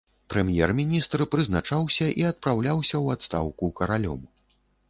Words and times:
Прэм'ер-міністр 0.33 1.19
прызначаўся 1.33 2.07
і 2.23 2.27
адпраўляўся 2.31 2.93
ў 2.93 3.19
адстаўку 3.19 3.71
каралём. 3.83 4.21